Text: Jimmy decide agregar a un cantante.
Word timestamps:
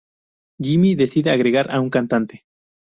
Jimmy 0.59 0.95
decide 0.95 1.29
agregar 1.29 1.69
a 1.69 1.79
un 1.79 1.91
cantante. 1.91 2.43